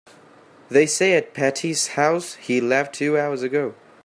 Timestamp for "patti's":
1.35-1.89